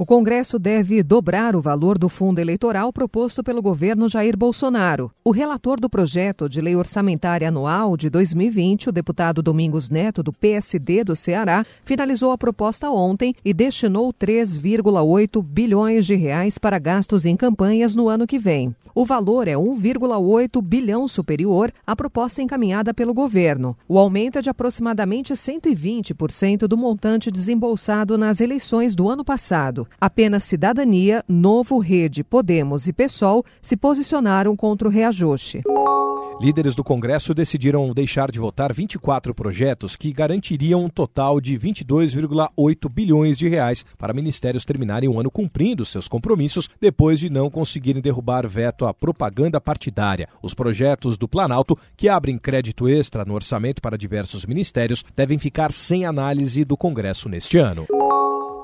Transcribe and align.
O 0.00 0.06
Congresso 0.06 0.60
deve 0.60 1.02
dobrar 1.02 1.56
o 1.56 1.60
valor 1.60 1.98
do 1.98 2.08
fundo 2.08 2.38
eleitoral 2.38 2.92
proposto 2.92 3.42
pelo 3.42 3.60
governo 3.60 4.08
Jair 4.08 4.36
Bolsonaro. 4.36 5.10
O 5.24 5.32
relator 5.32 5.80
do 5.80 5.90
projeto 5.90 6.48
de 6.48 6.60
lei 6.60 6.76
orçamentária 6.76 7.48
anual 7.48 7.96
de 7.96 8.08
2020, 8.08 8.90
o 8.90 8.92
deputado 8.92 9.42
Domingos 9.42 9.90
Neto, 9.90 10.22
do 10.22 10.32
PSD 10.32 11.02
do 11.02 11.16
Ceará, 11.16 11.66
finalizou 11.84 12.30
a 12.30 12.38
proposta 12.38 12.88
ontem 12.88 13.34
e 13.44 13.52
destinou 13.52 14.14
3,8 14.14 15.42
bilhões 15.42 16.06
de 16.06 16.14
reais 16.14 16.58
para 16.58 16.78
gastos 16.78 17.26
em 17.26 17.34
campanhas 17.34 17.96
no 17.96 18.08
ano 18.08 18.24
que 18.24 18.38
vem. 18.38 18.72
O 18.94 19.04
valor 19.04 19.48
é 19.48 19.54
1,8 19.54 20.62
bilhão 20.62 21.06
superior 21.06 21.72
à 21.86 21.94
proposta 21.94 22.40
encaminhada 22.40 22.94
pelo 22.94 23.14
governo. 23.14 23.76
O 23.88 23.98
aumento 23.98 24.38
é 24.38 24.42
de 24.42 24.50
aproximadamente 24.50 25.32
120% 25.32 26.66
do 26.66 26.76
montante 26.76 27.30
desembolsado 27.30 28.16
nas 28.16 28.40
eleições 28.40 28.94
do 28.94 29.08
ano 29.08 29.24
passado. 29.24 29.87
Apenas 30.00 30.44
Cidadania, 30.44 31.24
Novo 31.28 31.78
Rede, 31.78 32.22
Podemos 32.22 32.88
e 32.88 32.92
PSOL 32.92 33.44
se 33.60 33.76
posicionaram 33.76 34.56
contra 34.56 34.88
o 34.88 34.90
reajuste. 34.90 35.62
Líderes 36.40 36.76
do 36.76 36.84
Congresso 36.84 37.34
decidiram 37.34 37.92
deixar 37.92 38.30
de 38.30 38.38
votar 38.38 38.72
24 38.72 39.34
projetos 39.34 39.96
que 39.96 40.12
garantiriam 40.12 40.84
um 40.84 40.88
total 40.88 41.40
de 41.40 41.58
22,8 41.58 42.88
bilhões 42.88 43.36
de 43.36 43.48
reais 43.48 43.84
para 43.98 44.12
ministérios 44.12 44.64
terminarem 44.64 45.08
o 45.08 45.18
ano 45.18 45.32
cumprindo 45.32 45.84
seus 45.84 46.06
compromissos 46.06 46.68
depois 46.80 47.18
de 47.18 47.28
não 47.28 47.50
conseguirem 47.50 48.00
derrubar 48.00 48.46
veto 48.46 48.86
à 48.86 48.94
propaganda 48.94 49.60
partidária. 49.60 50.28
Os 50.40 50.54
projetos 50.54 51.18
do 51.18 51.26
Planalto, 51.26 51.76
que 51.96 52.08
abrem 52.08 52.38
crédito 52.38 52.88
extra 52.88 53.24
no 53.24 53.34
orçamento 53.34 53.82
para 53.82 53.98
diversos 53.98 54.46
ministérios, 54.46 55.04
devem 55.16 55.40
ficar 55.40 55.72
sem 55.72 56.06
análise 56.06 56.64
do 56.64 56.76
Congresso 56.76 57.28
neste 57.28 57.58
ano. 57.58 57.84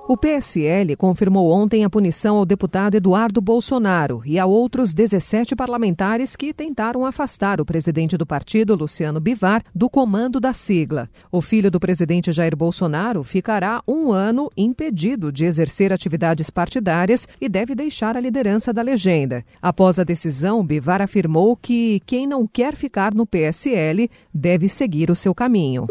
O 0.07 0.19
PSL 0.19 0.95
confirmou 0.97 1.51
ontem 1.51 1.83
a 1.83 1.89
punição 1.89 2.37
ao 2.37 2.45
deputado 2.45 2.95
Eduardo 2.95 3.41
Bolsonaro 3.41 4.21
e 4.27 4.39
a 4.39 4.45
outros 4.45 4.93
17 4.93 5.57
parlamentares 5.57 6.37
que 6.37 6.53
tentaram 6.53 7.07
afastar 7.07 7.59
o 7.59 7.65
presidente 7.65 8.15
do 8.19 8.27
partido, 8.27 8.75
Luciano 8.75 9.19
Bivar, 9.19 9.63
do 9.75 9.89
comando 9.89 10.39
da 10.39 10.53
sigla. 10.53 11.09
O 11.33 11.41
filho 11.41 11.71
do 11.71 11.81
presidente 11.81 12.33
Jair 12.33 12.55
Bolsonaro 12.55 13.25
ficará 13.25 13.81
um 13.89 14.13
ano 14.13 14.51
impedido 14.55 15.33
de 15.33 15.47
exercer 15.47 15.91
atividades 15.91 16.51
partidárias 16.51 17.27
e 17.41 17.49
deve 17.49 17.75
deixar 17.75 18.15
a 18.15 18.21
liderança 18.21 18.75
da 18.75 18.83
legenda. 18.83 19.43
Após 19.63 19.99
a 19.99 20.05
decisão, 20.05 20.63
Bivar 20.63 21.01
afirmou 21.01 21.57
que 21.57 22.03
quem 22.05 22.27
não 22.27 22.47
quer 22.47 22.77
ficar 22.77 23.15
no 23.15 23.27
PSL 23.27 24.11
deve 24.35 24.69
seguir 24.69 25.11
o 25.11 25.17
seu 25.17 25.35
caminho. 25.35 25.87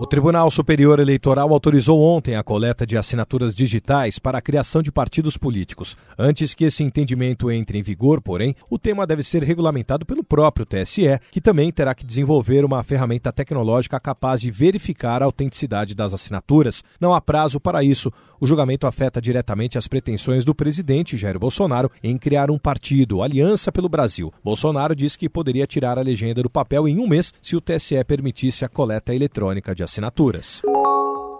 O 0.00 0.06
Tribunal 0.06 0.48
Superior 0.48 1.00
Eleitoral 1.00 1.52
autorizou 1.52 2.00
ontem 2.00 2.36
a 2.36 2.44
coleta 2.44 2.86
de 2.86 2.96
assinaturas 2.96 3.52
digitais 3.52 4.16
para 4.16 4.38
a 4.38 4.40
criação 4.40 4.80
de 4.80 4.92
partidos 4.92 5.36
políticos. 5.36 5.96
Antes 6.16 6.54
que 6.54 6.66
esse 6.66 6.84
entendimento 6.84 7.50
entre 7.50 7.80
em 7.80 7.82
vigor, 7.82 8.22
porém, 8.22 8.54
o 8.70 8.78
tema 8.78 9.04
deve 9.04 9.24
ser 9.24 9.42
regulamentado 9.42 10.06
pelo 10.06 10.22
próprio 10.22 10.64
TSE, 10.64 11.18
que 11.32 11.40
também 11.40 11.72
terá 11.72 11.96
que 11.96 12.06
desenvolver 12.06 12.64
uma 12.64 12.84
ferramenta 12.84 13.32
tecnológica 13.32 13.98
capaz 13.98 14.40
de 14.40 14.52
verificar 14.52 15.20
a 15.20 15.24
autenticidade 15.24 15.96
das 15.96 16.14
assinaturas. 16.14 16.84
Não 17.00 17.12
há 17.12 17.20
prazo 17.20 17.58
para 17.58 17.82
isso. 17.82 18.12
O 18.40 18.46
julgamento 18.46 18.86
afeta 18.86 19.20
diretamente 19.20 19.78
as 19.78 19.88
pretensões 19.88 20.44
do 20.44 20.54
presidente 20.54 21.16
Jair 21.16 21.40
Bolsonaro 21.40 21.90
em 22.04 22.16
criar 22.16 22.52
um 22.52 22.58
partido, 22.58 23.20
Aliança 23.20 23.72
pelo 23.72 23.88
Brasil. 23.88 24.32
Bolsonaro 24.44 24.94
disse 24.94 25.18
que 25.18 25.28
poderia 25.28 25.66
tirar 25.66 25.98
a 25.98 26.02
legenda 26.02 26.40
do 26.40 26.48
papel 26.48 26.86
em 26.86 27.00
um 27.00 27.08
mês 27.08 27.34
se 27.42 27.56
o 27.56 27.60
TSE 27.60 28.04
permitisse 28.04 28.64
a 28.64 28.68
coleta 28.68 29.12
eletrônica 29.12 29.74
de 29.74 29.87
assinaturas. 29.88 30.62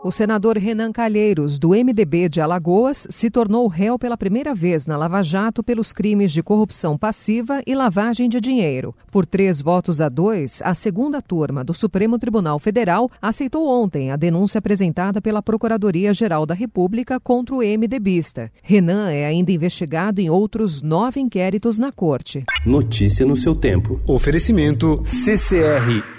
O 0.03 0.13
senador 0.13 0.57
Renan 0.57 0.93
Calheiros, 0.93 1.59
do 1.59 1.70
MDB 1.70 2.29
de 2.29 2.41
Alagoas, 2.41 3.07
se 3.11 3.29
tornou 3.29 3.67
réu 3.67 3.98
pela 3.98 4.17
primeira 4.17 4.55
vez 4.55 4.86
na 4.86 4.97
Lava 4.97 5.23
Jato 5.23 5.63
pelos 5.63 5.92
crimes 5.92 6.31
de 6.33 6.41
corrupção 6.41 6.97
passiva 6.97 7.61
e 7.67 7.75
lavagem 7.75 8.29
de 8.29 8.41
dinheiro. 8.41 8.95
Por 9.11 9.27
três 9.27 9.61
votos 9.61 10.01
a 10.01 10.08
dois, 10.08 10.63
a 10.63 10.73
segunda 10.73 11.20
turma 11.20 11.64
do 11.64 11.75
Supremo 11.75 12.17
Tribunal 12.17 12.61
Federal 12.61 13.11
aceitou 13.20 13.69
ontem 13.69 14.13
a 14.13 14.17
denúncia 14.17 14.61
apresentada 14.61 15.20
pela 15.20 15.42
Procuradoria-Geral 15.42 16.47
da 16.47 16.55
República 16.55 17.19
contra 17.19 17.57
o 17.57 17.58
MDBista. 17.58 18.53
Renan 18.63 19.11
é 19.11 19.27
ainda 19.27 19.51
investigado 19.51 20.20
em 20.20 20.31
outros 20.31 20.81
nove 20.81 21.20
inquéritos 21.20 21.77
na 21.77 21.91
corte. 21.91 22.45
Notícia 22.64 23.27
no 23.27 23.37
seu 23.37 23.55
tempo. 23.55 24.01
Oferecimento 24.07 25.03
CCR 25.05 26.17